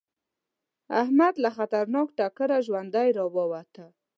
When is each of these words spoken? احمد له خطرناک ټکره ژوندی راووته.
احمد 1.01 1.33
له 1.43 1.49
خطرناک 1.57 2.07
ټکره 2.17 2.57
ژوندی 2.65 3.09
راووته. 3.17 3.85